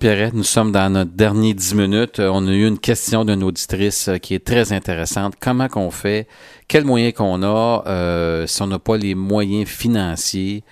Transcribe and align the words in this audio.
Pierrette, 0.00 0.32
nous 0.32 0.44
sommes 0.44 0.72
dans 0.72 0.88
notre 0.88 1.10
dernier 1.10 1.52
10 1.52 1.74
minutes. 1.74 2.20
Euh, 2.20 2.30
On 2.32 2.48
a 2.48 2.52
eu 2.52 2.66
une 2.66 2.78
question 2.78 3.26
d'une 3.26 3.42
auditrice 3.42 4.08
euh, 4.08 4.16
qui 4.16 4.34
est 4.34 4.42
très 4.42 4.72
intéressante. 4.72 5.34
Comment 5.38 5.68
qu'on 5.68 5.90
fait? 5.90 6.26
Quels 6.68 6.86
moyens 6.86 7.12
qu'on 7.12 7.42
a 7.42 7.84
euh, 7.86 8.46
si 8.46 8.62
on 8.62 8.68
n'a 8.68 8.78
pas 8.78 8.96
les 8.96 9.14
moyens 9.14 9.68
financiers 9.68 10.64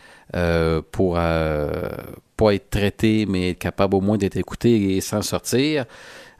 pour 0.92 1.16
pas 1.16 2.54
être 2.54 2.70
traité, 2.70 3.26
mais 3.28 3.50
être 3.50 3.58
capable 3.58 3.96
au 3.96 4.00
moins 4.00 4.16
d'être 4.16 4.38
écouté 4.38 4.96
et 4.96 5.02
s'en 5.02 5.20
sortir? 5.20 5.84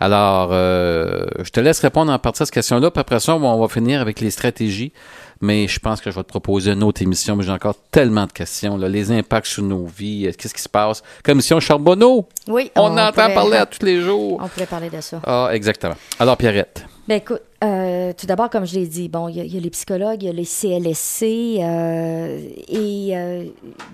Alors, 0.01 0.51
euh, 0.53 1.27
je 1.43 1.51
te 1.51 1.59
laisse 1.61 1.81
répondre 1.81 2.13
en 2.13 2.19
partie 2.19 2.43
à 2.43 2.47
cette 2.47 2.55
question-là, 2.55 2.91
puis 2.91 3.01
après 3.01 3.19
ça, 3.21 3.35
on 3.35 3.61
va 3.61 3.69
finir 3.69 4.01
avec 4.01 4.21
les 4.21 4.31
stratégies. 4.31 4.93
Mais 5.41 5.69
je 5.69 5.79
pense 5.79 6.01
que 6.01 6.11
je 6.11 6.17
vais 6.17 6.23
te 6.25 6.29
proposer 6.29 6.73
une 6.73 6.83
autre 6.83 7.01
émission, 7.01 7.37
mais 7.37 7.45
j'ai 7.45 7.53
encore 7.53 7.77
tellement 7.93 8.27
de 8.27 8.33
questions. 8.33 8.77
Là. 8.77 8.89
Les 8.89 9.13
impacts 9.13 9.47
sur 9.47 9.63
nos 9.63 9.87
vies, 9.87 10.27
euh, 10.27 10.33
qu'est-ce 10.37 10.53
qui 10.55 10.61
se 10.63 10.69
passe? 10.69 11.01
Commission 11.23 11.61
Charbonneau, 11.61 12.27
Oui, 12.49 12.73
on, 12.75 12.99
entend 12.99 13.13
pourrait- 13.13 13.35
parler 13.35 13.57
à 13.59 13.67
tous 13.67 13.85
les 13.87 14.01
jours. 14.01 14.41
On 14.43 14.49
pourrait 14.49 14.67
parler 14.67 14.91
de 14.91 15.01
ça. 15.01 15.21
Ah, 15.25 15.51
exactement. 15.53 15.95
Alors, 16.19 16.37
Pierrette. 16.37 16.85
Ben 17.07 17.17
écoute, 17.19 17.41
euh, 17.65 18.13
tout 18.19 18.27
d'abord, 18.27 18.51
comme 18.51 18.67
je 18.67 18.75
l'ai 18.75 18.87
dit, 18.87 19.09
bon, 19.09 19.29
il 19.29 19.37
y, 19.37 19.41
a- 19.41 19.45
il 19.45 19.55
y 19.55 19.57
a 19.57 19.61
les 19.61 19.71
psychologues, 19.71 20.23
il 20.25 20.27
y 20.27 20.29
a 20.29 20.33
les 20.33 20.45
CLSC, 20.45 21.59
euh, 21.63 22.39
et 22.69 22.88
euh, 23.19 23.45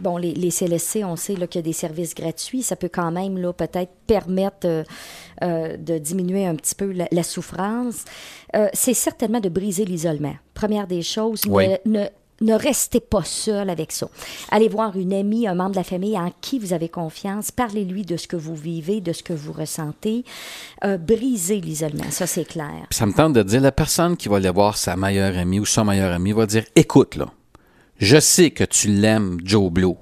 bon, 0.00 0.16
les, 0.16 0.32
les 0.34 0.50
CLSC, 0.50 1.02
on 1.04 1.16
sait 1.16 1.34
qu'il 1.34 1.56
y 1.56 1.58
a 1.58 1.62
des 1.62 1.72
services 1.72 2.14
gratuits. 2.14 2.62
Ça 2.62 2.76
peut 2.76 2.90
quand 2.92 3.10
même 3.10 3.38
là, 3.38 3.52
peut-être 3.52 3.92
permettre 4.06 4.66
euh, 4.66 4.84
euh, 5.42 5.76
de 5.76 5.98
diminuer 5.98 6.46
un 6.46 6.54
petit 6.54 6.74
peu 6.74 6.92
la, 6.92 7.08
la 7.10 7.22
souffrance. 7.22 8.04
C'est 8.72 8.94
certainement 8.94 9.40
de 9.40 9.48
briser 9.48 9.84
l'isolement. 9.84 10.34
Première 10.54 10.86
des 10.86 11.02
choses, 11.02 11.44
ne- 11.46 11.50
Oui. 11.52 11.66
ne, 11.86 12.04
ne 12.40 12.54
restez 12.54 13.00
pas 13.00 13.24
seul 13.24 13.68
avec 13.68 13.90
ça. 13.90 14.08
Allez 14.52 14.68
voir 14.68 14.96
une 14.96 15.12
amie, 15.12 15.48
un 15.48 15.54
membre 15.54 15.72
de 15.72 15.76
la 15.76 15.82
famille 15.84 16.16
en 16.16 16.30
qui 16.40 16.60
vous 16.60 16.72
avez 16.72 16.88
confiance. 16.88 17.50
Parlez-lui 17.50 18.04
de 18.04 18.16
ce 18.16 18.28
que 18.28 18.36
vous 18.36 18.54
vivez, 18.54 19.00
de 19.00 19.12
ce 19.12 19.22
que 19.24 19.32
vous 19.32 19.52
ressentez. 19.52 20.24
Euh, 20.84 20.98
brisez 20.98 21.60
l'isolement, 21.60 22.10
ça 22.10 22.26
c'est 22.28 22.44
clair. 22.44 22.86
Puis 22.90 22.96
ça 22.98 23.06
me 23.06 23.12
tente 23.12 23.32
de 23.32 23.42
dire, 23.42 23.60
la 23.60 23.72
personne 23.72 24.16
qui 24.16 24.28
va 24.28 24.36
aller 24.36 24.50
voir 24.50 24.76
sa 24.76 24.94
meilleure 24.96 25.36
amie 25.36 25.58
ou 25.58 25.64
son 25.66 25.84
meilleur 25.84 26.12
ami 26.12 26.30
va 26.32 26.46
dire, 26.46 26.64
écoute, 26.76 27.16
là, 27.16 27.26
je 27.98 28.18
sais 28.18 28.50
que 28.50 28.64
tu 28.64 28.88
l'aimes, 28.88 29.40
Joe 29.44 29.70
Blow. 29.70 29.98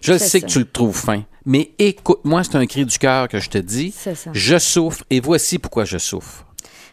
Je 0.00 0.16
sais 0.18 0.40
ça. 0.40 0.40
que 0.40 0.46
tu 0.46 0.58
le 0.58 0.70
trouves 0.70 0.96
fin. 0.96 1.24
Mais 1.44 1.72
écoute, 1.78 2.20
moi, 2.24 2.42
c'est 2.44 2.56
un 2.56 2.66
cri 2.66 2.84
du 2.84 2.98
cœur 2.98 3.28
que 3.28 3.38
je 3.38 3.48
te 3.48 3.58
dis. 3.58 3.94
Je 4.32 4.58
souffre 4.58 5.04
et 5.10 5.20
voici 5.20 5.58
pourquoi 5.58 5.84
je 5.84 5.98
souffre. 5.98 6.45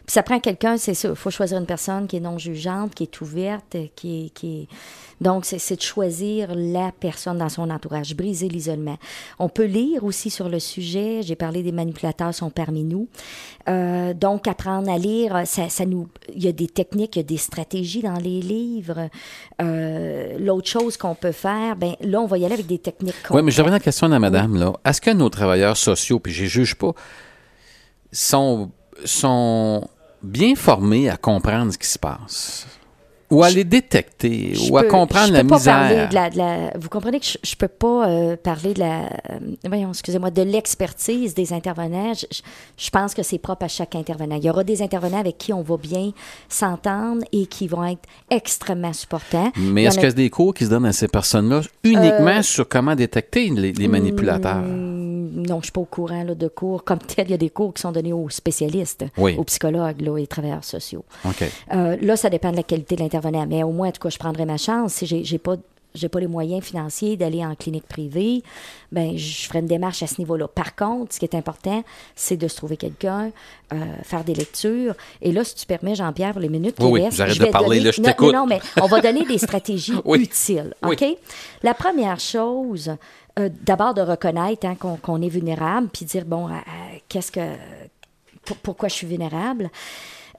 Puis 0.06 0.12
ça 0.12 0.22
prend 0.22 0.38
quelqu'un, 0.38 0.76
c'est 0.76 0.94
ça. 0.94 1.08
Il 1.08 1.14
faut 1.14 1.30
choisir 1.30 1.58
une 1.58 1.66
personne 1.66 2.06
qui 2.06 2.16
est 2.16 2.20
non 2.20 2.36
jugeante, 2.36 2.94
qui 2.94 3.04
est 3.04 3.20
ouverte, 3.20 3.76
qui 3.96 4.26
est. 4.26 4.28
Qui 4.30 4.62
est... 4.62 4.68
Donc, 5.20 5.44
c'est 5.46 5.76
de 5.76 5.80
choisir 5.80 6.54
la 6.54 6.92
personne 6.92 7.38
dans 7.38 7.48
son 7.48 7.70
entourage, 7.70 8.14
briser 8.14 8.48
l'isolement. 8.48 8.98
On 9.38 9.48
peut 9.48 9.64
lire 9.64 10.04
aussi 10.04 10.28
sur 10.28 10.48
le 10.48 10.58
sujet. 10.58 11.22
J'ai 11.22 11.36
parlé 11.36 11.62
des 11.62 11.72
manipulateurs 11.72 12.34
sont 12.34 12.50
parmi 12.50 12.84
nous. 12.84 13.08
Euh, 13.68 14.12
donc, 14.12 14.46
apprendre 14.48 14.90
à 14.90 14.98
lire, 14.98 15.42
ça, 15.46 15.68
ça 15.70 15.86
nous. 15.86 16.08
Il 16.34 16.44
y 16.44 16.48
a 16.48 16.52
des 16.52 16.66
techniques, 16.66 17.16
il 17.16 17.20
y 17.20 17.24
a 17.24 17.26
des 17.26 17.38
stratégies 17.38 18.02
dans 18.02 18.18
les 18.18 18.42
livres. 18.42 19.08
Euh, 19.62 20.36
L'autre 20.38 20.68
chose 20.68 20.96
qu'on 20.98 21.14
peut 21.14 21.32
faire, 21.32 21.76
ben 21.76 21.94
là, 22.00 22.20
on 22.20 22.26
va 22.26 22.36
y 22.36 22.44
aller 22.44 22.54
avec 22.54 22.66
des 22.66 22.78
techniques. 22.78 23.14
Oui, 23.30 23.42
mais 23.42 23.52
je 23.52 23.62
reviens 23.62 23.72
à 23.74 23.78
la 23.78 23.84
question 23.84 24.08
de 24.08 24.12
la 24.12 24.18
madame, 24.18 24.56
là. 24.56 24.74
Est-ce 24.84 25.00
que 25.00 25.10
nos 25.12 25.30
travailleurs 25.30 25.76
sociaux, 25.76 26.18
puis 26.18 26.32
je 26.32 26.44
juge 26.44 26.74
pas, 26.74 26.92
sont, 28.12 28.70
sont 29.04 29.88
bien 30.24 30.54
formés 30.56 31.08
à 31.08 31.16
comprendre 31.16 31.72
ce 31.72 31.78
qui 31.78 31.86
se 31.86 31.98
passe? 31.98 32.66
Ou 33.30 33.42
à 33.42 33.50
les 33.50 33.64
détecter, 33.64 34.52
ou 34.70 34.76
à 34.76 34.82
peux- 34.82 34.88
comprendre 34.88 35.32
la 35.32 35.42
misère? 35.42 36.08
de 36.10 36.14
la, 36.14 36.30
de 36.30 36.36
la- 36.36 36.70
vous 36.78 36.88
comprenez 36.90 37.18
que 37.18 37.26
je, 37.26 37.38
je 37.42 37.56
peux 37.56 37.68
pas 37.68 38.06
euh, 38.08 38.36
parler 38.36 38.74
de 38.74 38.80
la, 38.80 39.04
euh, 39.30 39.38
voyons, 39.66 39.88
excusez-moi, 39.88 40.30
de 40.30 40.42
l'expertise 40.42 41.34
des 41.34 41.52
intervenants. 41.52 42.12
Je, 42.14 42.26
je- 42.78 42.90
pense 42.90 43.12
que 43.14 43.22
c'est 43.24 43.38
propre 43.38 43.64
à 43.64 43.68
chaque 43.68 43.96
intervenant. 43.96 44.36
Il 44.36 44.44
y 44.44 44.50
aura 44.50 44.62
des 44.62 44.82
intervenants 44.82 45.18
avec 45.18 45.38
qui 45.38 45.52
on 45.52 45.62
va 45.62 45.76
bien 45.78 46.12
s'entendre 46.48 47.24
et 47.32 47.46
qui 47.46 47.66
vont 47.66 47.84
être 47.84 48.02
extrêmement 48.30 48.92
supportants. 48.92 49.50
Mais 49.56 49.84
est-ce 49.84 49.96
en 49.96 50.00
qu'il 50.02 50.06
a- 50.06 50.10
y 50.10 50.12
a 50.12 50.14
des 50.16 50.30
cours 50.30 50.54
qui 50.54 50.66
se 50.66 50.70
donnent 50.70 50.86
à 50.86 50.92
ces 50.92 51.08
personnes-là 51.08 51.62
uniquement 51.82 52.42
sur 52.42 52.68
comment 52.68 52.94
détecter 52.94 53.48
les, 53.50 53.72
les 53.72 53.88
manipulateurs? 53.88 54.62
Non, 55.32 55.58
je 55.60 55.64
suis 55.64 55.72
pas 55.72 55.80
au 55.80 55.84
courant 55.86 56.22
là, 56.22 56.34
de 56.34 56.48
cours 56.48 56.84
comme 56.84 56.98
tel. 56.98 57.26
Il 57.28 57.30
y 57.30 57.34
a 57.34 57.38
des 57.38 57.50
cours 57.50 57.72
qui 57.74 57.82
sont 57.82 57.92
donnés 57.92 58.12
aux 58.12 58.28
spécialistes, 58.28 59.04
Oui. 59.18 59.34
aux 59.38 59.44
psychologues 59.44 60.00
là, 60.00 60.18
et 60.18 60.26
travailleurs 60.26 60.64
sociaux. 60.64 61.04
OK. 61.24 61.44
Euh, 61.72 61.96
là, 62.00 62.16
ça 62.16 62.30
dépend 62.30 62.50
de 62.50 62.56
la 62.56 62.62
qualité 62.62 62.96
de 62.96 63.00
l'intervenant. 63.00 63.46
Mais 63.48 63.62
au 63.62 63.70
moins, 63.72 63.88
en 63.88 63.92
tout 63.92 64.00
cas, 64.02 64.10
je 64.10 64.18
prendrai 64.18 64.44
ma 64.44 64.56
chance. 64.56 64.94
Si 64.94 65.06
j'ai 65.06 65.24
j'ai 65.24 65.38
pas 65.38 65.56
j'ai 65.94 66.08
pas 66.08 66.18
les 66.20 66.26
moyens 66.26 66.64
financiers 66.64 67.16
d'aller 67.16 67.44
en 67.44 67.54
clinique 67.54 67.86
privée, 67.86 68.42
ben 68.90 69.16
je 69.16 69.46
ferai 69.46 69.60
une 69.60 69.66
démarche 69.66 70.02
à 70.02 70.06
ce 70.06 70.16
niveau-là. 70.20 70.48
Par 70.48 70.74
contre, 70.74 71.14
ce 71.14 71.18
qui 71.20 71.24
est 71.24 71.34
important, 71.36 71.84
c'est 72.16 72.36
de 72.36 72.48
se 72.48 72.56
trouver 72.56 72.76
quelqu'un, 72.76 73.30
euh, 73.72 73.76
faire 74.02 74.24
des 74.24 74.34
lectures. 74.34 74.94
Et 75.22 75.30
là, 75.32 75.44
si 75.44 75.54
tu 75.54 75.66
permets, 75.66 75.94
Jean-Pierre, 75.94 76.32
pour 76.32 76.40
les 76.40 76.48
minutes 76.48 76.76
qui 76.76 76.82
Oui, 76.84 76.90
oui, 76.92 77.02
restent, 77.04 77.16
j'arrête 77.18 77.34
je 77.34 77.38
de 77.40 77.44
vais 77.44 77.50
parler, 77.50 77.78
donner- 77.78 77.80
là, 77.80 77.90
je 77.92 78.00
Non. 78.02 78.32
Non, 78.32 78.46
mais 78.46 78.60
on 78.82 78.86
va 78.86 79.00
donner 79.00 79.24
des 79.24 79.38
stratégies 79.46 79.94
Oui. 80.04 80.22
utiles. 80.22 80.74
Oui. 80.82 80.96
OK? 81.00 81.16
La 81.62 81.74
première 81.74 82.18
chose, 82.18 82.90
euh, 83.38 83.48
d'abord 83.62 83.94
de 83.94 84.00
reconnaître 84.02 84.66
hein, 84.66 84.74
qu'on 84.74 84.96
qu'on 84.96 85.22
est 85.22 85.28
vulnérable, 85.28 85.88
puis 85.92 86.04
dire, 86.04 86.24
bon, 86.24 86.48
euh, 86.48 86.52
qu'est-ce 87.08 87.30
que 87.30 87.40
pour- 88.44 88.56
pourquoi 88.58 88.88
je 88.88 88.94
suis 88.94 89.06
vulnérable? 89.06 89.70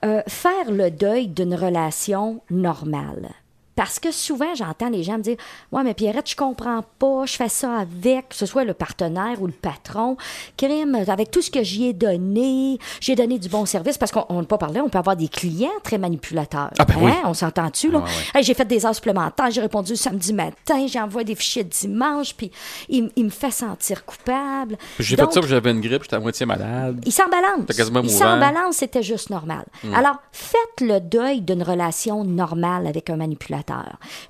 Euh, 0.04 0.22
faire 0.28 0.70
le 0.70 0.92
deuil 0.92 1.28
d'une 1.28 1.56
relation 1.56 2.42
normale. 2.52 3.30
Parce 3.76 4.00
que 4.00 4.12
souvent, 4.12 4.56
j'entends 4.56 4.90
les 4.90 5.04
gens 5.04 5.18
me 5.18 5.24
dire 5.24 5.38
Ouais, 5.72 5.84
mais 5.84 5.94
Pierrette, 5.94 6.30
je 6.30 6.36
comprends 6.36 6.84
pas, 6.98 7.26
je 7.26 7.36
fais 7.36 7.50
ça 7.50 7.80
avec, 7.80 8.30
que 8.30 8.36
ce 8.36 8.46
soit 8.46 8.64
le 8.64 8.74
partenaire 8.74 9.42
ou 9.42 9.48
le 9.48 9.54
patron. 9.54 10.16
Crime, 10.58 10.96
avec 11.08 11.32
tout 11.32 11.42
ce 11.42 11.52
que 11.52 11.64
j'y 11.64 11.88
ai 11.88 11.94
donné, 11.94 12.80
j'ai 13.02 13.16
donné 13.16 13.38
du 13.38 13.50
bon 13.50 13.66
service. 13.66 13.98
Parce 13.98 14.12
qu'on 14.12 14.42
n'a 14.42 14.44
pas 14.48 14.58
parlé, 14.58 14.80
on 14.80 14.90
peut 14.90 14.98
avoir 14.98 15.16
des 15.16 15.28
clients 15.28 15.70
très 15.84 15.98
manipulateurs. 15.98 16.72
Ah, 16.80 16.86
ben 16.86 16.96
oui. 17.02 17.12
On 17.26 17.34
s'entend-tu, 17.34 17.92
là? 17.92 18.02
Ah, 18.04 18.08
ouais. 18.08 18.40
Hey, 18.40 18.44
j'ai 18.44 18.54
fait 18.54 18.66
des 18.66 18.86
heures 18.86 18.96
supplémentaires, 18.96 19.52
j'ai 19.52 19.62
répondu 19.62 19.92
le 19.92 19.98
samedi 19.98 20.34
matin, 20.34 20.86
j'envoie 20.88 21.24
des 21.24 21.36
fichiers 21.36 21.64
dimanche, 21.64 22.34
puis 22.34 22.52
il, 22.90 23.12
il 23.16 23.26
me 23.26 23.30
fait 23.30 23.52
sentir 23.52 24.06
coupable. 24.06 24.78
J'ai 25.00 25.16
fait 25.16 25.32
ça, 25.34 25.40
puis 25.42 25.50
j'avais 25.50 25.72
une 25.72 25.82
grippe, 25.82 26.04
j'étais 26.04 26.16
à 26.16 26.20
moitié 26.20 26.46
malade. 26.46 27.02
il 27.06 27.12
s'en 27.12 27.28
balance. 27.28 27.66
Il 28.04 28.10
s'en 28.10 28.40
balance, 28.40 28.78
c'était 28.78 29.04
juste 29.04 29.30
normal. 29.30 29.66
Alors, 29.94 30.16
faites 30.32 30.82
le 30.82 31.00
deuil 31.00 31.42
d'une 31.42 31.64
relation 31.64 32.24
normale 32.24 32.88
avec 32.88 33.10
un 33.10 33.18
manipulateur. 33.18 33.65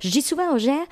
Je 0.00 0.08
dis 0.08 0.22
souvent 0.22 0.54
aux 0.54 0.58
gens, 0.58 0.84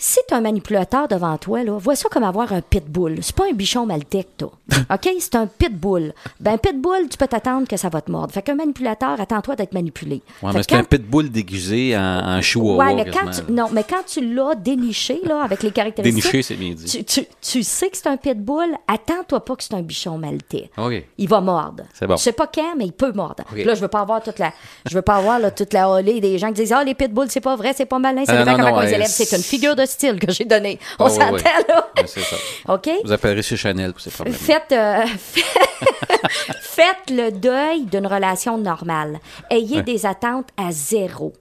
si 0.00 0.20
tu 0.28 0.34
un 0.34 0.40
manipulateur 0.40 1.08
devant 1.08 1.36
toi, 1.38 1.64
là, 1.64 1.76
vois 1.76 1.96
ça 1.96 2.08
comme 2.08 2.22
avoir 2.22 2.52
un 2.52 2.60
pitbull. 2.60 3.18
C'est 3.20 3.34
pas 3.34 3.46
un 3.50 3.52
bichon 3.52 3.84
maltais 3.84 4.24
que 4.38 4.44
t'as. 4.44 4.94
OK? 4.94 5.08
C'est 5.18 5.34
un 5.34 5.46
pitbull. 5.48 6.12
Ben, 6.38 6.52
un 6.52 6.56
pitbull, 6.58 7.08
tu 7.10 7.18
peux 7.18 7.26
t'attendre 7.26 7.66
que 7.66 7.76
ça 7.76 7.88
va 7.88 8.00
te 8.00 8.10
mordre. 8.10 8.32
Fait 8.32 8.42
qu'un 8.42 8.54
manipulateur, 8.54 9.20
attends-toi 9.20 9.56
d'être 9.56 9.72
manipulé. 9.74 10.22
Ouais, 10.42 10.52
Fait 10.52 10.58
mais 10.58 10.62
c'est 10.68 10.74
un 10.76 10.84
pitbull 10.84 11.30
déguisé 11.30 11.96
en, 11.96 12.00
en 12.38 12.40
chihuahua. 12.42 12.84
Ouais, 12.86 12.94
mais 12.94 13.10
quand 13.10 13.28
tu, 13.30 13.50
non, 13.52 13.66
mais 13.72 13.82
quand 13.82 14.04
tu 14.06 14.24
l'as 14.34 14.54
déniché, 14.54 15.20
là, 15.24 15.42
avec 15.42 15.62
les 15.64 15.72
caractéristiques. 15.72 16.22
Déniché, 16.22 16.42
c'est 16.42 16.54
bien 16.54 16.74
dit. 16.74 16.84
Tu, 16.84 17.04
tu- 17.04 17.26
tu 17.40 17.62
sais 17.64 17.90
que 17.90 17.96
c'est 17.96 18.06
un 18.06 18.16
pitbull, 18.16 18.68
attends-toi 18.86 19.44
pas 19.44 19.56
que 19.56 19.64
c'est 19.64 19.74
un 19.74 19.82
bichon 19.82 20.16
maltais. 20.16 20.70
OK. 20.78 21.02
Il 21.18 21.28
va 21.28 21.40
mordre. 21.40 21.82
C'est 21.94 22.06
bon. 22.06 22.16
Je 22.16 22.22
sais 22.22 22.32
pas 22.32 22.46
quand, 22.46 22.74
mais 22.76 22.84
il 22.86 22.92
peut 22.92 23.12
mordre. 23.12 23.42
Là, 23.52 23.74
je 23.74 23.80
veux 23.80 23.88
pas 23.88 24.00
avoir 24.00 24.22
toute 24.22 24.38
la, 24.38 24.52
je 24.88 24.94
veux 24.94 25.02
pas 25.02 25.16
avoir 25.16 25.40
là, 25.40 25.50
toute 25.50 25.72
la 25.72 25.90
holée 25.90 26.20
des 26.20 26.38
gens 26.38 26.48
qui 26.48 26.54
disent 26.60 26.72
ah 26.72 26.84
les 26.84 26.94
pitbulls 26.94 27.30
c'est 27.30 27.40
pas 27.40 27.56
vrai, 27.56 27.72
c'est 27.76 27.84
pas 27.86 27.98
malin, 27.98 28.24
ça 28.24 28.36
dépend 28.38 28.56
comment 28.56 28.68
non, 28.70 28.76
on 28.76 28.80
les 28.80 28.86
ouais, 28.88 28.94
élève. 28.94 29.08
c'est- 29.08 29.24
C'est 29.24 29.36
une 29.36 29.42
figure 29.42 29.74
de 29.74 29.84
style 29.88 30.18
que 30.18 30.30
j'ai 30.32 30.44
donnée. 30.44 30.78
On 30.98 31.06
oui, 31.06 31.10
s'entend 31.10 31.34
oui. 31.34 31.42
là. 31.68 31.88
C'est 32.06 32.20
ça. 32.20 32.36
OK? 32.74 32.88
Vous 33.04 33.12
appellerez 33.12 33.42
chez 33.42 33.56
Chanel 33.56 33.92
pour 33.92 34.00
ces 34.00 34.10
problèmes. 34.10 34.34
Faites, 34.34 34.72
euh, 34.72 35.04
faites 36.60 37.10
le 37.10 37.30
deuil 37.30 37.84
d'une 37.86 38.06
relation 38.06 38.58
normale. 38.58 39.20
Ayez 39.50 39.82
des 39.82 40.06
attentes 40.06 40.48
à 40.56 40.70
zéro. 40.70 41.32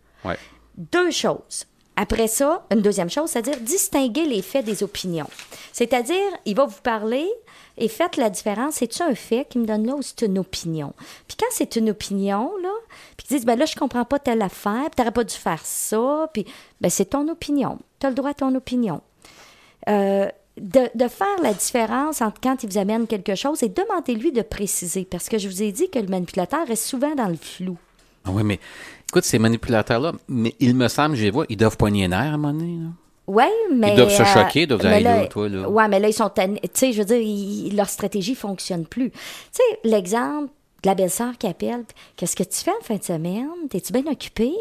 Deux 0.78 1.10
choses. 1.10 1.66
Après 2.00 2.28
ça, 2.28 2.64
une 2.72 2.84
deuxième 2.84 3.10
chose, 3.10 3.32
c'est-à-dire 3.32 3.60
distinguer 3.60 4.26
les 4.26 4.44
faits 4.44 4.64
des 4.64 4.84
opinions. 4.84 5.30
C'est-à-dire, 5.74 6.30
il 6.46 6.56
va 6.56 6.66
vous 6.66 6.82
parler 6.84 7.28
et 7.76 7.88
faites 7.88 8.18
la 8.18 8.30
différence. 8.30 8.76
C'est-tu 8.76 9.02
un 9.02 9.16
fait 9.16 9.48
qui 9.50 9.58
me 9.58 9.66
donne 9.66 9.88
là 9.88 9.96
ou 9.96 10.04
c'est 10.04 10.22
une 10.22 10.38
opinion? 10.38 10.94
Puis 11.28 11.38
quand 11.40 11.48
c'est 11.50 11.76
une 11.76 11.90
opinion, 11.90 12.52
là, 12.62 12.70
puis 13.18 13.26
qu'ils 13.26 13.38
disent, 13.38 13.46
ben 13.48 13.58
là, 13.58 13.66
je 13.66 13.76
comprends 13.76 14.06
pas 14.06 14.20
telle 14.20 14.44
affaire, 14.44 14.84
puis 14.86 14.96
t'aurais 14.96 15.12
pas 15.12 15.24
dû 15.24 15.34
faire 15.34 15.66
ça, 15.66 16.30
puis 16.34 16.46
ben 16.82 16.90
c'est 16.90 17.06
ton 17.06 17.28
opinion. 17.30 17.80
Tu 18.00 18.06
as 18.06 18.10
le 18.10 18.16
droit 18.16 18.32
à 18.32 18.34
ton 18.34 18.54
opinion. 18.56 19.02
Euh, 19.90 20.28
de, 20.60 20.82
de 20.96 21.08
faire 21.08 21.28
la 21.44 21.54
différence 21.54 22.22
entre 22.22 22.42
quand 22.42 22.64
il 22.64 22.70
vous 22.70 22.78
amène 22.80 23.06
quelque 23.06 23.36
chose 23.36 23.62
et 23.64 23.70
demandez-lui 23.70 24.32
de 24.32 24.42
préciser. 24.42 25.06
Parce 25.06 25.30
que 25.30 25.38
je 25.38 25.48
vous 25.48 25.62
ai 25.62 25.72
dit 25.72 25.90
que 25.90 26.00
le 26.00 26.08
manipulateur 26.08 26.68
reste 26.68 26.84
souvent 26.86 27.14
dans 27.16 27.28
le 27.28 27.36
flou. 27.36 27.78
Ah 28.26 28.32
oui, 28.34 28.44
mais 28.44 28.60
écoute, 29.10 29.24
ces 29.24 29.40
manipulateurs-là, 29.40 30.14
mais 30.28 30.56
il 30.60 30.76
me 30.76 30.88
semble, 30.88 31.16
je 31.16 31.24
les 31.24 31.32
vois, 31.32 31.46
ils 31.50 31.58
doivent 31.58 31.78
poigner 31.78 32.02
les 32.04 32.08
nerfs 32.10 32.20
à 32.20 32.24
un 32.34 32.38
moment 32.38 32.54
donné. 32.54 32.78
là. 32.82 32.90
Oui, 33.28 33.44
mais. 33.74 33.94
doivent 33.96 34.10
se 34.10 34.22
euh, 34.22 34.26
choquer, 34.26 34.62
ils 34.62 34.68
doivent 34.68 34.80
dire, 34.82 34.90
là, 34.90 35.00
là, 35.00 35.28
toi, 35.28 35.48
là. 35.50 35.70
Ouais, 35.70 35.88
mais 35.90 36.00
là, 36.00 36.08
ils 36.08 36.14
sont. 36.14 36.30
Tu 36.30 36.44
sais, 36.74 36.94
je 36.94 37.00
veux 37.00 37.06
dire, 37.06 37.18
ils- 37.18 37.76
leur 37.76 37.90
stratégie 37.90 38.36
fonctionne 38.36 38.86
plus. 38.86 39.12
Tu 39.12 39.18
sais, 39.52 39.64
l'exemple 39.84 40.50
la 40.88 40.96
belle-sœur 40.96 41.38
qui 41.38 41.48
appelle. 41.48 41.84
Qu'est-ce 42.16 42.36
que 42.36 42.44
tu 42.44 42.56
fais 42.58 42.72
en 42.72 42.84
fin 42.84 42.96
de 42.96 43.04
semaine? 43.04 43.50
T'es-tu 43.70 43.94
bien 43.94 44.10
occupé? 44.12 44.54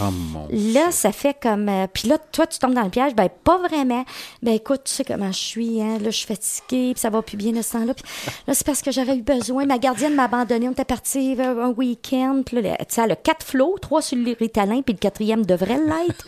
Oh 0.00 0.10
mon 0.10 0.48
Là, 0.50 0.90
ça 0.90 1.12
fait 1.12 1.36
comme. 1.40 1.68
euh, 1.68 1.86
puis 1.92 2.08
là, 2.08 2.18
toi, 2.18 2.46
tu 2.46 2.58
tombes 2.58 2.74
dans 2.74 2.82
le 2.82 2.90
piège. 2.90 3.14
Ben, 3.14 3.28
pas 3.28 3.58
vraiment. 3.58 4.04
Ben, 4.42 4.54
écoute, 4.54 4.82
tu 4.84 4.92
sais 4.92 5.04
comment 5.04 5.30
je 5.30 5.38
suis. 5.38 5.80
Hein? 5.80 5.98
Là, 5.98 6.10
je 6.10 6.16
suis 6.16 6.26
fatiguée, 6.26 6.92
puis 6.94 7.00
ça 7.00 7.10
va 7.10 7.22
plus 7.22 7.36
bien 7.36 7.52
de 7.52 7.62
ce 7.62 7.72
temps-là. 7.72 7.94
Puis 7.94 8.04
là, 8.46 8.54
c'est 8.54 8.66
parce 8.66 8.82
que 8.82 8.90
j'aurais 8.90 9.16
eu 9.16 9.22
besoin. 9.22 9.66
Ma 9.66 9.78
gardienne 9.78 10.14
m'a 10.14 10.24
abandonné. 10.24 10.68
On 10.68 10.72
était 10.72 10.84
parti 10.84 11.36
un 11.38 11.70
week-end. 11.70 12.42
Puis 12.44 12.60
là, 12.60 12.76
tu 12.78 12.84
sais, 12.88 13.02
elle 13.02 13.12
a 13.12 13.16
quatre 13.16 13.44
flots, 13.44 13.76
trois 13.80 14.02
sur 14.02 14.16
le 14.16 14.34
ritalin, 14.38 14.82
puis 14.82 14.94
le 14.94 14.98
quatrième 14.98 15.44
devrait 15.44 15.78
l'être. 15.78 16.26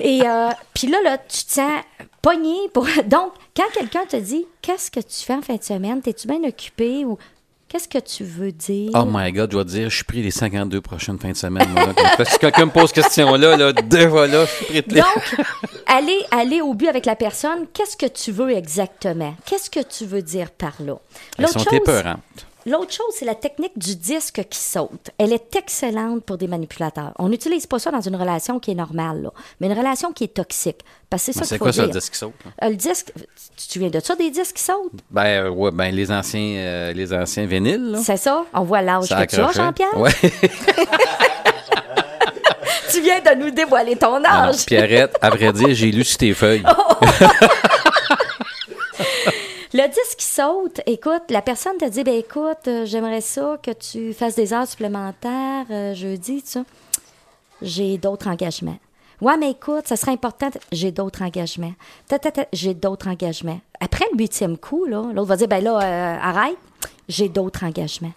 Et 0.00 0.22
euh, 0.26 0.50
puis 0.74 0.86
là, 0.86 0.98
là, 1.02 1.18
tu 1.18 1.44
te 1.44 1.52
sens 1.52 1.72
pogné. 2.22 2.56
Pour... 2.72 2.84
Donc, 3.06 3.32
quand 3.56 3.70
quelqu'un 3.74 4.04
te 4.06 4.16
dit 4.16 4.46
Qu'est-ce 4.62 4.90
que 4.90 5.00
tu 5.00 5.24
fais 5.24 5.34
en 5.34 5.42
fin 5.42 5.56
de 5.56 5.62
semaine? 5.64 6.00
T'es-tu 6.02 6.28
bien 6.28 6.44
occupé? 6.44 7.04
Ou 7.04 7.16
qu'est-ce 7.68 7.88
que 7.88 7.98
tu 7.98 8.24
veux 8.24 8.52
dire? 8.52 8.90
Oh 8.94 9.04
my 9.06 9.30
God, 9.32 9.50
je 9.50 9.56
dois 9.56 9.64
te 9.64 9.70
dire, 9.70 9.90
je 9.90 9.94
suis 9.96 10.04
pris 10.04 10.22
les 10.22 10.30
52 10.30 10.80
prochaines 10.80 11.18
fins 11.18 11.30
de 11.32 11.36
semaine. 11.36 11.68
moi, 11.70 11.86
là. 11.86 11.94
Que 12.24 12.38
quelqu'un 12.38 12.66
me 12.66 12.70
pose 12.70 12.90
cette 12.92 13.04
question-là, 13.04 13.56
là, 13.56 13.72
deux 13.72 14.06
voilà, 14.06 14.44
je 14.44 14.50
suis 14.50 14.64
prêt 14.66 14.82
de 14.82 14.94
les- 14.94 15.00
Donc, 15.00 15.46
aller, 15.86 16.18
aller 16.30 16.60
au 16.60 16.74
but 16.74 16.88
avec 16.88 17.06
la 17.06 17.16
personne, 17.16 17.66
qu'est-ce 17.72 17.96
que 17.96 18.06
tu 18.06 18.32
veux 18.32 18.50
exactement? 18.50 19.34
Qu'est-ce 19.44 19.70
que 19.70 19.80
tu 19.80 20.04
veux 20.06 20.22
dire 20.22 20.50
par 20.50 20.74
là? 20.80 20.94
Elles 21.38 21.48
sont 21.48 21.64
épeurantes. 21.70 22.18
L'autre 22.68 22.92
chose, 22.92 23.06
c'est 23.12 23.24
la 23.24 23.34
technique 23.34 23.78
du 23.78 23.96
disque 23.96 24.44
qui 24.50 24.58
saute. 24.58 25.10
Elle 25.16 25.32
est 25.32 25.56
excellente 25.56 26.22
pour 26.24 26.36
des 26.36 26.46
manipulateurs. 26.46 27.12
On 27.18 27.28
n'utilise 27.30 27.66
pas 27.66 27.78
ça 27.78 27.90
dans 27.90 28.00
une 28.02 28.16
relation 28.16 28.58
qui 28.60 28.72
est 28.72 28.74
normale, 28.74 29.22
là, 29.22 29.32
mais 29.60 29.68
une 29.68 29.78
relation 29.78 30.12
qui 30.12 30.24
est 30.24 30.34
toxique. 30.34 30.80
Parce 31.08 31.24
que 31.24 31.32
c'est 31.32 31.38
ça 31.38 31.44
C'est 31.46 31.58
quoi 31.58 31.72
ça, 31.72 31.82
le 31.86 31.88
dire. 31.92 32.00
disque 32.00 32.12
qui 32.12 32.18
saute? 32.18 32.34
Euh, 32.62 32.68
le 32.68 32.76
disque, 32.76 33.12
tu 33.14 33.72
souviens 33.72 33.88
de 33.88 34.00
ça, 34.00 34.14
des 34.16 34.30
disques 34.30 34.56
qui 34.56 34.62
sautent? 34.62 34.92
Ben, 35.10 35.24
euh, 35.46 35.50
ouais, 35.50 35.70
ben, 35.70 35.94
les 35.94 36.10
anciens, 36.12 36.56
euh, 36.58 36.92
les 36.92 37.10
anciens 37.14 37.46
vinyles. 37.46 37.96
C'est 38.02 38.18
ça? 38.18 38.44
On 38.52 38.64
voit 38.64 38.82
l'âge 38.82 39.04
que 39.04 39.08
tu 39.08 39.14
as, 39.14 39.18
accrochait. 39.20 39.52
Jean-Pierre? 39.60 39.96
Ouais. 39.98 40.10
Tu 42.90 43.02
viens 43.02 43.20
de 43.20 43.44
nous 43.44 43.50
dévoiler 43.50 43.96
ton 43.96 44.12
Non, 44.14 44.20
non, 44.20 44.28
âge. 44.28 44.64
Pierrette, 44.64 45.16
à 45.20 45.28
vrai 45.30 45.52
dire, 45.52 45.68
j'ai 45.72 45.90
lu 45.92 46.04
sur 46.04 46.18
tes 46.18 46.32
feuilles. 46.32 46.62
Le 49.78 49.86
disque 49.86 50.18
qui 50.18 50.24
saute, 50.24 50.80
écoute, 50.86 51.30
la 51.30 51.40
personne 51.40 51.76
te 51.76 51.88
dit, 51.88 52.02
ben 52.02 52.16
écoute, 52.16 52.66
euh, 52.66 52.84
j'aimerais 52.84 53.20
ça 53.20 53.60
que 53.62 53.70
tu 53.70 54.12
fasses 54.12 54.34
des 54.34 54.52
heures 54.52 54.66
supplémentaires 54.66 55.66
euh, 55.70 55.94
jeudi, 55.94 56.42
tu. 56.42 56.58
J'ai 57.62 57.96
d'autres 57.96 58.26
engagements. 58.26 58.76
Ouais, 59.20 59.36
mais 59.36 59.52
écoute, 59.52 59.86
ça 59.86 59.94
serait 59.94 60.10
important. 60.10 60.50
J'ai 60.72 60.90
d'autres 60.90 61.22
engagements. 61.22 61.74
J'ai 62.52 62.74
d'autres 62.74 63.06
engagements. 63.06 63.60
Après 63.78 64.04
le 64.10 64.18
huitième 64.18 64.58
coup, 64.58 64.84
l'autre 64.84 65.22
va 65.22 65.36
dire, 65.36 65.46
ben 65.46 65.62
là, 65.62 65.78
euh, 65.78 66.18
arrête. 66.20 66.58
J'ai 67.08 67.28
d'autres 67.28 67.62
engagements. 67.62 68.14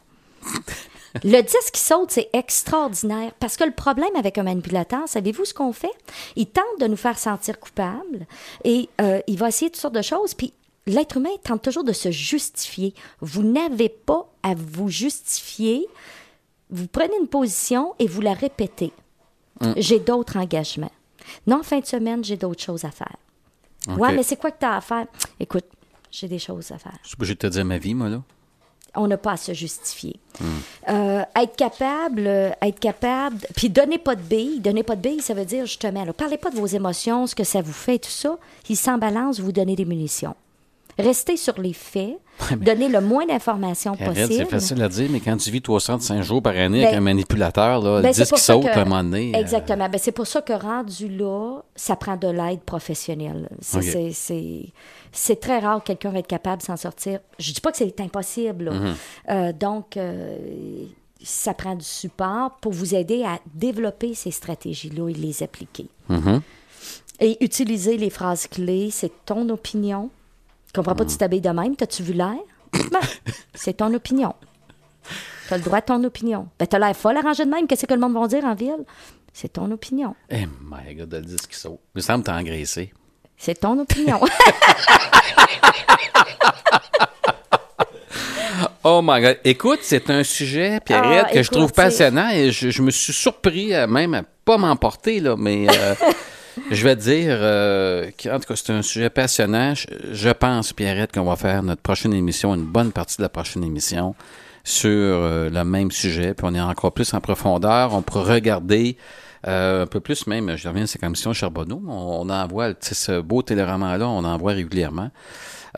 Le 1.24 1.42
disque 1.42 1.74
qui 1.74 1.82
saute, 1.82 2.10
c'est 2.10 2.30
extraordinaire 2.34 3.34
parce 3.40 3.56
que 3.56 3.66
le 3.66 3.74
problème 3.74 4.16
avec 4.18 4.40
un 4.40 4.44
manipulateur, 4.44 5.02
savez-vous 5.06 5.46
ce 5.46 5.54
qu'on 5.54 5.74
fait? 5.74 5.94
Il 6.36 6.48
tente 6.48 6.80
de 6.80 6.88
nous 6.88 6.98
faire 6.98 7.20
sentir 7.20 7.60
coupables 7.60 8.26
et 8.64 8.90
il 9.28 9.38
va 9.38 9.50
essayer 9.50 9.70
toutes 9.70 9.82
sortes 9.82 9.94
de 9.94 10.02
choses. 10.02 10.34
Puis 10.34 10.54
l'être 10.88 11.18
humain 11.18 11.30
tente 11.44 11.62
toujours 11.62 11.84
de 11.84 11.94
se 11.94 12.12
justifier. 12.12 12.94
Vous 13.20 13.44
n'avez 13.44 13.90
pas 13.90 14.28
à 14.44 14.54
vous 14.56 14.90
justifier. 14.90 15.86
Vous 16.70 16.88
prenez 16.88 17.14
une 17.20 17.28
position 17.28 17.94
et 18.00 18.08
vous 18.08 18.22
la 18.22 18.34
répétez. 18.34 18.92
J'ai 19.78 20.00
d'autres 20.00 20.38
engagements. 20.38 20.92
Non, 21.46 21.62
fin 21.62 21.80
de 21.80 21.86
semaine, 21.86 22.24
j'ai 22.24 22.36
d'autres 22.38 22.64
choses 22.64 22.84
à 22.84 22.92
faire. 22.92 23.16
Ouais, 23.88 24.10
OK. 24.10 24.16
mais 24.16 24.24
c'est 24.24 24.38
quoi 24.38 24.50
que 24.52 24.60
tu 24.60 24.66
as 24.66 24.76
à 24.78 24.82
faire? 24.82 25.06
Écoute, 25.40 25.66
j'ai 26.10 26.28
des 26.28 26.40
choses 26.40 26.72
à 26.72 26.78
faire 26.78 26.98
Je 27.04 27.10
suis 27.10 27.16
obligé 27.18 27.34
de 27.36 27.40
te 27.40 27.48
dire 27.48 27.64
ma 27.66 27.78
vie, 27.78 27.94
moi, 27.94 28.10
là. 28.10 28.22
on 28.96 29.08
n'a 29.08 29.18
pas 29.18 29.34
à 29.34 29.38
se 29.38 29.54
justifier. 29.54 30.20
Euh, 30.90 31.22
être 31.36 31.56
capable, 31.56 32.26
euh, 32.26 32.50
être 32.62 32.80
capable, 32.80 33.38
puis 33.56 33.70
donnez 33.70 33.98
pas 34.00 34.16
de 34.16 34.22
billes. 34.22 34.60
Donnez 34.60 34.84
pas 34.84 34.96
de 34.96 35.02
billes, 35.02 35.22
ça 35.22 35.34
veut 35.36 35.46
dire 35.46 35.66
justement, 35.68 36.04
là, 36.06 36.14
parlez 36.14 36.38
pas 36.38 36.50
de 36.50 36.56
vos 36.56 36.66
émotions, 36.66 37.28
ce 37.28 37.36
que 37.36 37.44
ça 37.44 37.62
vous 37.62 37.72
fait, 37.74 38.00
tout 38.00 38.10
ça. 38.10 38.38
Il 38.70 38.76
s'en 38.78 38.98
balance, 38.98 39.40
vous 39.40 39.52
donnez 39.52 39.76
des 39.76 39.86
munitions. 39.86 40.36
Restez 41.02 41.38
sur 41.38 41.60
les 41.60 41.74
faits, 41.74 42.18
donnez 42.58 42.90
le 42.90 43.02
moins 43.02 43.26
d'informations 43.26 43.96
possible. 43.96 44.34
c'est 44.34 44.46
facile 44.46 44.82
à 44.82 44.90
dire, 44.90 45.10
mais 45.12 45.20
quand 45.20 45.36
tu 45.38 45.52
vis 45.52 45.62
305 45.62 46.22
jours 46.22 46.42
par 46.42 46.56
année 46.56 46.80
avec 46.84 46.92
Ben, 46.96 46.98
un 46.98 47.02
manipulateur, 47.02 47.82
là, 47.82 48.02
Ben, 48.02 48.10
qui 48.14 48.26
ça 48.26 48.38
saute 48.38 48.64
que- 48.64 48.68
à 48.70 48.82
un 48.82 48.86
moment 48.86 49.04
donné. 49.04 49.32
euh, 49.36 49.40
Exactement. 49.40 49.90
Ben, 49.90 49.98
c'est 50.02 50.12
pour 50.12 50.28
ça 50.28 50.42
que 50.42 50.54
rendu 50.54 51.10
là, 51.10 51.62
ça 51.76 51.96
prend 51.96 52.16
de 52.18 52.28
l'aide 52.28 52.62
professionnelle. 52.62 53.50
C'est, 55.14 55.40
très 55.40 55.60
rare 55.60 55.80
que 55.84 55.88
quelqu'un 55.88 56.10
va 56.12 56.20
être 56.20 56.28
capable 56.28 56.62
de 56.62 56.66
s'en 56.68 56.78
sortir. 56.78 57.20
Je 57.40 57.52
dis 57.54 57.62
pas 57.62 57.72
que 57.72 57.78
c'est 57.78 58.00
impossible. 58.00 58.66
là. 58.66 58.72
Mm-hmm. 58.72 58.96
Euh, 59.30 59.54
donc, 59.54 59.98
euh, 59.98 60.38
ça 61.24 61.54
prend 61.54 61.76
du 61.76 61.86
support 61.86 62.58
pour 62.62 62.72
vous 62.72 62.96
aider 62.96 63.24
à 63.24 63.40
développer 63.54 64.14
ces 64.14 64.32
stratégies-là 64.32 65.10
et 65.10 65.14
les 65.14 65.44
appliquer. 65.44 65.88
Mhm. 66.10 66.42
Et 67.20 67.38
utiliser 67.44 67.98
les 67.98 68.10
phrases 68.10 68.48
clés, 68.48 68.90
c'est 68.92 69.12
ton 69.26 69.48
opinion. 69.50 70.10
Comprends 70.74 70.96
pas 70.96 71.06
que 71.06 71.10
tu 71.12 71.18
t'habilles 71.18 71.42
de 71.42 71.50
même. 71.50 71.76
T'as-tu 71.76 72.04
vu 72.04 72.14
l'air? 72.14 72.36
Ben, 72.74 73.00
c'est 73.54 73.74
ton 73.78 73.94
opinion. 73.94 74.34
Tu 75.48 75.54
as 75.54 75.58
le 75.58 75.64
droit 75.64 75.80
à 75.80 75.82
ton 75.82 76.04
opinion. 76.04 76.48
Ben, 76.60 76.66
tu 76.68 76.76
as 76.76 76.80
l'air 76.80 76.96
folle 76.96 77.18
arrangée 77.18 77.46
de 77.46 77.50
même. 77.50 77.68
Qu'est-ce 77.68 77.86
que 77.86 77.94
le 77.94 78.00
monde 78.00 78.14
va 78.14 78.28
dire 78.28 78.46
en 78.46 78.56
ville? 78.56 78.86
C'est 79.34 79.54
ton 79.54 79.70
opinion. 79.72 80.16
Eh, 80.30 80.46
my 80.46 80.96
God, 80.96 81.14
le 81.14 81.22
disque 81.22 81.50
qui 81.52 81.58
saute. 81.60 81.80
Il 81.96 81.98
me 81.98 82.02
semble 82.02 82.24
que 82.24 82.28
t'as 82.28 82.40
engraissé. 82.40 82.94
C'est 83.38 83.60
ton 83.60 83.78
opinion. 83.80 84.20
Oh 88.84 89.02
my 89.04 89.22
God. 89.22 89.38
Écoute, 89.44 89.80
c'est 89.84 90.10
un 90.10 90.24
sujet, 90.24 90.80
Pierrette, 90.84 91.26
Ah, 91.30 91.34
que 91.34 91.44
je 91.44 91.52
trouve 91.52 91.72
passionnant 91.72 92.30
et 92.30 92.52
je, 92.52 92.72
je 92.72 92.82
me 92.82 92.90
suis 92.90 93.14
surpris 93.14 93.76
à 93.76 93.86
même 93.86 94.16
à 94.16 94.24
pas 94.44 94.58
m'emporter, 94.58 95.20
là, 95.20 95.36
mais 95.38 95.68
euh, 95.70 95.94
je 96.72 96.84
vais 96.84 96.96
te 96.96 97.02
dire 97.02 97.38
euh, 97.42 98.10
qu'en 98.22 98.40
tout 98.40 98.48
cas, 98.48 98.56
c'est 98.56 98.72
un 98.72 98.82
sujet 98.82 99.10
passionnant. 99.10 99.74
Je, 99.76 100.30
pense, 100.30 100.74
Pierrette, 100.74 101.12
qu'on 101.12 101.24
va 101.24 101.36
faire 101.36 101.64
notre 101.64 101.82
prochaine 101.82 102.14
émission, 102.14 102.54
une 102.56 102.66
bonne 102.66 102.92
partie 102.92 103.18
de 103.18 103.24
la 103.24 103.30
prochaine 103.30 103.64
émission 103.64 104.16
sur 104.64 104.90
euh, 104.90 105.50
le 105.50 105.64
même 105.64 105.92
sujet, 105.92 106.34
puis 106.34 106.46
on 106.50 106.54
est 106.54 106.62
encore 106.62 106.92
plus 106.92 107.14
en 107.14 107.22
profondeur. 107.22 107.94
On 107.94 108.02
pourra 108.02 108.34
regarder 108.34 108.98
euh, 109.48 109.84
un 109.84 109.88
peu 109.88 110.00
plus 110.00 110.28
même, 110.28 110.56
je 110.56 110.68
reviens 110.68 110.84
à 110.84 110.88
cette 110.88 111.02
commission 111.02 111.34
Charbonneau, 111.34 111.82
on, 111.88 112.28
on 112.28 112.30
envoie, 112.30 112.74
tu 112.74 112.90
sais, 112.90 112.96
ce 112.96 113.22
beau 113.22 113.42
téléroman-là, 113.42 114.08
on 114.08 114.24
envoie 114.24 114.54
régulièrement. 114.54 115.10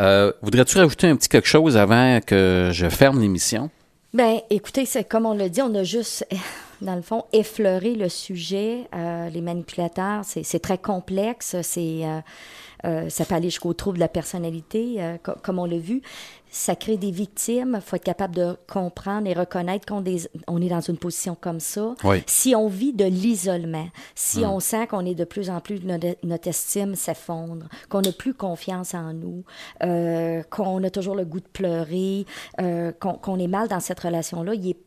Euh, 0.02 0.32
Voudrais-tu 0.42 0.78
rajouter 0.78 1.08
un 1.08 1.16
petit 1.16 1.30
quelque 1.30 1.48
chose 1.48 1.78
avant 1.78 2.20
que 2.26 2.72
je 2.74 2.90
ferme 2.90 3.22
l'émission? 3.22 3.70
Ben, 4.14 4.40
écoutez, 4.50 4.86
c'est 4.86 5.04
comme 5.04 5.26
on 5.26 5.34
l'a 5.34 5.50
dit, 5.50 5.62
on 5.62 5.74
a 5.76 5.84
juste, 5.84 6.28
dans 6.84 6.96
le 6.96 7.02
fond, 7.02 7.24
effleuré 7.34 7.96
le 7.96 8.10
sujet. 8.10 8.88
Euh, 8.94 9.30
les 9.30 9.42
manipulateurs, 9.42 10.22
c'est 10.26 10.60
très 10.60 10.78
complexe. 10.78 11.56
C'est, 11.62 12.06
euh, 12.06 12.20
euh, 12.86 13.10
ça 13.10 13.26
peut 13.26 13.36
aller 13.36 13.50
jusqu'au 13.50 13.74
trouble 13.74 13.98
de 13.98 14.02
la 14.02 14.08
personnalité, 14.10 15.00
co- 15.24 15.34
comme 15.42 15.60
on 15.60 15.66
l'a 15.66 15.78
vu. 15.78 16.02
Ça 16.56 16.76
crée 16.76 16.98
des 16.98 17.10
victimes. 17.10 17.78
Il 17.80 17.82
faut 17.82 17.96
être 17.96 18.04
capable 18.04 18.36
de 18.36 18.56
comprendre 18.72 19.28
et 19.28 19.34
reconnaître 19.34 19.88
qu'on 19.88 20.04
on 20.48 20.62
est 20.62 20.68
dans 20.70 20.82
une 20.82 20.98
position 20.98 21.36
comme 21.40 21.60
ça. 21.60 21.96
Oui. 22.04 22.22
Si 22.28 22.54
on 22.56 22.68
vit 22.68 22.94
de 22.94 23.06
l'isolement, 23.06 23.88
si 24.14 24.42
Hmm. 24.42 24.50
on 24.50 24.60
sent 24.60 24.86
qu'on 24.88 25.04
est 25.06 25.16
de 25.16 25.24
plus 25.24 25.50
en 25.50 25.62
plus, 25.62 25.84
notre, 25.84 26.16
notre 26.24 26.48
estime 26.48 26.94
s'effondre, 26.94 27.66
qu'on 27.90 28.02
n'a 28.02 28.12
plus 28.12 28.36
confiance 28.36 28.94
en 28.94 29.14
nous, 29.14 29.44
qu'on 30.52 30.84
a 30.84 30.90
toujours 30.92 31.16
le 31.16 31.26
goût 31.26 31.40
de 31.40 31.48
pleurer, 31.52 32.26
qu'on 33.00 33.14
qu'on 33.14 33.40
est 33.40 33.48
mal 33.48 33.68
dans 33.68 33.80
cette 33.80 34.02
relation-là, 34.02 34.54
il 34.54 34.70
est 34.70 34.78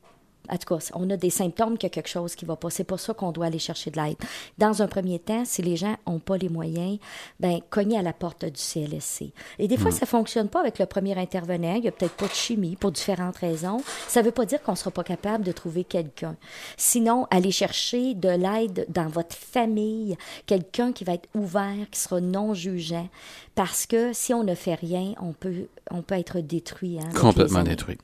en 0.50 0.56
tout 0.56 0.74
cas, 0.74 0.84
on 0.94 1.08
a 1.10 1.16
des 1.16 1.30
symptômes 1.30 1.78
qu'il 1.78 1.86
y 1.88 1.90
a 1.92 1.94
quelque 1.94 2.08
chose 2.08 2.34
qui 2.34 2.44
va 2.44 2.56
pas. 2.56 2.70
C'est 2.70 2.84
pour 2.84 3.00
ça 3.00 3.14
qu'on 3.14 3.32
doit 3.32 3.46
aller 3.46 3.58
chercher 3.58 3.90
de 3.90 4.00
l'aide. 4.00 4.16
Dans 4.58 4.82
un 4.82 4.86
premier 4.88 5.18
temps, 5.18 5.44
si 5.44 5.62
les 5.62 5.76
gens 5.76 5.96
n'ont 6.06 6.18
pas 6.18 6.36
les 6.36 6.48
moyens, 6.48 6.98
ben 7.40 7.60
cogner 7.70 7.98
à 7.98 8.02
la 8.02 8.12
porte 8.12 8.44
du 8.44 8.60
CLSC. 8.60 9.32
Et 9.58 9.68
des 9.68 9.76
fois, 9.76 9.90
ça 9.90 10.06
fonctionne 10.06 10.48
pas 10.48 10.60
avec 10.60 10.78
le 10.78 10.86
premier 10.86 11.16
intervenant. 11.18 11.74
Il 11.74 11.84
y 11.84 11.88
a 11.88 11.92
peut-être 11.92 12.14
pas 12.16 12.26
de 12.28 12.32
chimie 12.34 12.76
pour 12.76 12.92
différentes 12.92 13.36
raisons. 13.36 13.78
Ça 14.08 14.22
veut 14.22 14.30
pas 14.32 14.44
dire 14.46 14.62
qu'on 14.62 14.74
sera 14.74 14.90
pas 14.90 15.04
capable 15.04 15.44
de 15.44 15.52
trouver 15.52 15.84
quelqu'un. 15.84 16.36
Sinon, 16.76 17.26
aller 17.30 17.50
chercher 17.52 18.14
de 18.14 18.28
l'aide 18.28 18.86
dans 18.88 19.08
votre 19.08 19.34
famille, 19.34 20.16
quelqu'un 20.46 20.92
qui 20.92 21.04
va 21.04 21.14
être 21.14 21.28
ouvert, 21.34 21.88
qui 21.90 22.00
sera 22.00 22.20
non 22.20 22.54
jugeant, 22.54 23.08
parce 23.54 23.86
que 23.86 24.12
si 24.12 24.34
on 24.34 24.44
ne 24.44 24.54
fait 24.54 24.74
rien, 24.74 25.14
on 25.20 25.32
peut, 25.32 25.66
on 25.90 26.02
peut 26.02 26.14
être 26.16 26.40
détruit. 26.40 26.98
hein, 27.00 27.08
Complètement 27.18 27.62
détruit. 27.62 27.98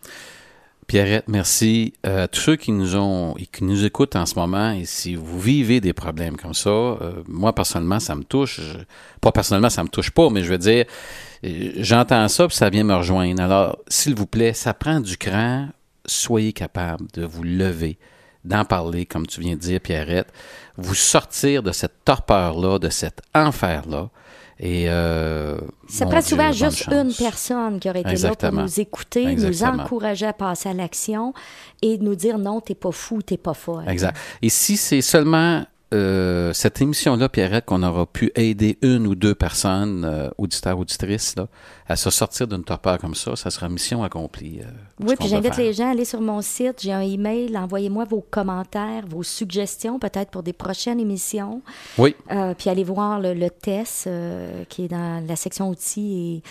Pierrette, 0.87 1.29
merci. 1.29 1.95
Euh, 2.05 2.27
tous 2.27 2.41
ceux 2.41 2.57
qui 2.57 2.73
nous 2.73 2.97
ont 2.97 3.35
et 3.37 3.47
qui 3.47 3.65
nous 3.65 3.85
écoutent 3.85 4.17
en 4.17 4.27
ce 4.27 4.35
moment, 4.35 4.73
et 4.73 4.85
si 4.85 5.15
vous 5.15 5.41
vivez 5.41 5.81
des 5.81 5.93
problèmes 5.93 6.37
comme 6.37 6.55
ça, 6.55 6.71
euh, 6.71 7.23
moi 7.29 7.55
personnellement, 7.55 8.01
ça 8.01 8.15
me 8.15 8.25
touche. 8.25 8.61
Pas 9.21 9.33
personnellement, 9.33 9.71
ça 9.71 9.85
me 9.85 9.89
touche 9.89 10.11
pas, 10.11 10.29
mais 10.29 10.43
je 10.43 10.51
veux 10.51 10.59
dire, 10.59 10.85
euh, 11.45 11.73
j'entends 11.77 12.27
ça 12.29 12.47
puis 12.49 12.57
ça 12.57 12.69
vient 12.69 12.85
me 12.85 12.95
rejoindre. 12.95 13.41
Alors, 13.43 13.79
s'il 13.89 14.15
vous 14.15 14.27
plaît, 14.27 14.53
ça 14.53 14.75
prend 14.75 15.01
du 15.01 15.17
cran. 15.17 15.69
Soyez 16.05 16.53
capable 16.53 17.07
de 17.15 17.25
vous 17.25 17.45
lever, 17.45 17.97
d'en 18.45 18.65
parler, 18.65 19.07
comme 19.07 19.27
tu 19.27 19.41
viens 19.41 19.55
de 19.55 19.61
dire, 19.61 19.81
Pierrette, 19.81 20.33
vous 20.77 20.97
sortir 20.97 21.62
de 21.62 21.71
cette 21.71 22.05
torpeur-là, 22.05 22.81
de 22.81 22.89
cet 22.89 23.23
enfer-là. 23.35 24.11
Et 24.64 24.85
euh, 24.87 25.59
ça 25.88 26.07
prend 26.07 26.21
Dieu, 26.21 26.28
souvent 26.28 26.52
juste 26.52 26.85
chance. 26.85 26.95
une 26.95 27.12
personne 27.12 27.81
qui 27.81 27.90
aurait 27.90 28.02
été 28.02 28.14
là 28.14 28.33
pour 28.37 28.52
nous 28.52 28.81
écouter, 28.81 29.35
nous 29.35 29.64
encourager 29.64 30.26
à 30.26 30.33
passer 30.33 30.69
à 30.69 30.73
l'action 30.73 31.35
et 31.83 31.99
nous 31.99 32.14
dire 32.14 32.38
non, 32.38 32.61
t'es 32.61 32.76
pas 32.76 32.92
fou, 32.92 33.23
t'es 33.23 33.37
pas 33.37 33.54
folle. 33.54 33.88
Exact. 33.88 34.16
Et 34.40 34.49
si 34.49 34.76
c'est 34.76 35.00
seulement 35.00 35.64
euh, 35.92 36.52
cette 36.52 36.80
émission-là, 36.80 37.28
Pierrette, 37.28 37.64
qu'on 37.66 37.82
aura 37.82 38.06
pu 38.06 38.32
aider 38.34 38.78
une 38.82 39.06
ou 39.06 39.14
deux 39.14 39.34
personnes, 39.34 40.04
euh, 40.04 40.30
auditeurs, 40.38 40.78
auditrices, 40.78 41.37
là, 41.37 41.46
à 41.88 41.96
se 41.96 42.11
sortir 42.11 42.46
d'une 42.49 42.64
torpeur 42.64 42.99
comme 42.99 43.14
ça, 43.14 43.37
ça 43.37 43.50
sera 43.50 43.68
mission 43.68 44.02
accomplie. 44.02 44.61
euh, 44.62 44.70
Oui, 45.06 45.14
puis 45.18 45.28
j'invite 45.28 45.56
les 45.56 45.72
gens 45.72 45.88
à 45.88 45.90
aller 45.90 46.04
sur 46.04 46.20
mon 46.20 46.40
site. 46.40 46.80
J'ai 46.80 46.92
un 46.92 47.00
email. 47.00 47.56
Envoyez-moi 47.56 48.04
vos 48.04 48.25
commentaires, 48.30 49.04
vos 49.06 49.22
suggestions, 49.22 49.99
peut-être 49.99 50.30
pour 50.30 50.42
des 50.42 50.52
prochaines 50.54 51.00
émissions. 51.00 51.62
Oui, 51.99 52.14
puis 52.58 52.70
allez 52.70 52.84
voir 52.84 53.20
le, 53.20 53.34
le 53.34 53.50
test 53.50 54.08
qui 54.68 54.84
est 54.84 54.88
dans 54.88 55.25
la 55.26 55.37
section 55.37 55.68
outils 55.68 56.37
et 56.37 56.42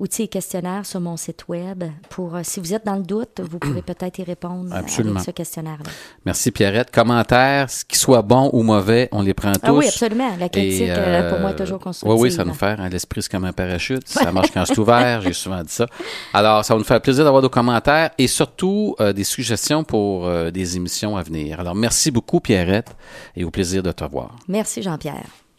outils 0.00 0.22
et 0.24 0.28
questionnaires 0.28 0.84
sur 0.84 1.00
mon 1.00 1.16
site 1.16 1.46
web. 1.48 1.84
Pour 2.10 2.36
si 2.42 2.58
vous 2.58 2.74
êtes 2.74 2.84
dans 2.84 2.96
le 2.96 3.02
doute, 3.04 3.40
vous 3.40 3.58
pourrez 3.60 3.82
peut-être 3.82 4.18
y 4.18 4.24
répondre 4.24 4.74
Absolument. 4.74 5.16
avec 5.16 5.26
ce 5.26 5.30
questionnaire-là. 5.30 5.88
merci 6.26 6.50
Pierrette. 6.50 6.90
Commentaires, 6.90 7.68
qu'il 7.88 7.98
soit 7.98 8.22
bon 8.22 8.50
ou 8.52 8.62
mauvais, 8.64 8.81
on 9.12 9.22
les 9.22 9.34
prend 9.34 9.52
tous. 9.52 9.60
Ah 9.64 9.72
oui, 9.72 9.86
absolument. 9.86 10.36
La 10.38 10.48
critique, 10.48 10.82
Et, 10.82 10.90
euh, 10.90 11.30
pour 11.30 11.40
moi, 11.40 11.50
est 11.50 11.54
euh, 11.54 11.56
toujours 11.56 11.78
constructive. 11.78 12.14
Oui, 12.14 12.28
oui, 12.28 12.32
ça 12.32 12.44
nous 12.44 12.54
fait 12.54 12.76
hein, 12.78 12.88
l'esprit 12.90 13.22
c'est 13.22 13.30
comme 13.30 13.44
un 13.44 13.52
parachute. 13.52 14.08
Ça 14.08 14.32
marche 14.32 14.50
quand 14.52 14.64
c'est 14.64 14.78
ouvert, 14.78 15.20
j'ai 15.22 15.32
souvent 15.32 15.62
dit 15.62 15.72
ça. 15.72 15.86
Alors, 16.32 16.64
ça 16.64 16.74
va 16.74 16.78
nous 16.78 16.84
faire 16.84 17.00
plaisir 17.00 17.24
d'avoir 17.24 17.42
des 17.42 17.48
commentaires 17.48 18.10
et 18.18 18.26
surtout 18.26 18.94
euh, 19.00 19.12
des 19.12 19.24
suggestions 19.24 19.84
pour 19.84 20.26
euh, 20.26 20.50
des 20.50 20.76
émissions 20.76 21.16
à 21.16 21.22
venir. 21.22 21.60
Alors, 21.60 21.74
merci 21.74 22.10
beaucoup, 22.10 22.40
Pierrette, 22.40 22.94
et 23.36 23.44
au 23.44 23.50
plaisir 23.50 23.82
de 23.82 23.92
te 23.92 24.04
voir. 24.04 24.36
Merci, 24.48 24.82
Jean-Pierre. 24.82 25.41